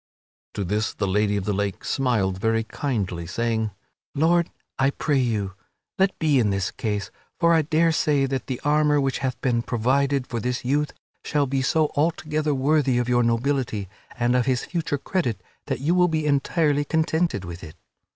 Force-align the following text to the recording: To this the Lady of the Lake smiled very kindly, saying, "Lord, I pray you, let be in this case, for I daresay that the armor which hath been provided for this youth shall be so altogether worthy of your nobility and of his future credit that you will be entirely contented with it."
To 0.55 0.63
this 0.63 0.95
the 0.95 1.05
Lady 1.05 1.37
of 1.37 1.45
the 1.45 1.53
Lake 1.53 1.85
smiled 1.85 2.39
very 2.41 2.63
kindly, 2.63 3.27
saying, 3.27 3.69
"Lord, 4.15 4.49
I 4.79 4.89
pray 4.89 5.19
you, 5.19 5.53
let 5.99 6.17
be 6.17 6.39
in 6.39 6.49
this 6.49 6.71
case, 6.71 7.11
for 7.39 7.53
I 7.53 7.61
daresay 7.61 8.25
that 8.25 8.47
the 8.47 8.59
armor 8.63 8.99
which 8.99 9.19
hath 9.19 9.39
been 9.41 9.61
provided 9.61 10.25
for 10.25 10.39
this 10.39 10.65
youth 10.65 10.91
shall 11.23 11.45
be 11.45 11.61
so 11.61 11.91
altogether 11.95 12.55
worthy 12.55 12.97
of 12.97 13.07
your 13.09 13.21
nobility 13.21 13.87
and 14.17 14.35
of 14.35 14.47
his 14.47 14.65
future 14.65 14.97
credit 14.97 15.39
that 15.67 15.81
you 15.81 15.93
will 15.93 16.07
be 16.07 16.25
entirely 16.25 16.83
contented 16.83 17.45
with 17.45 17.63
it." 17.63 17.75